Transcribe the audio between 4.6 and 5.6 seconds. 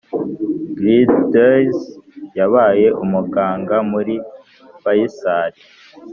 Faisal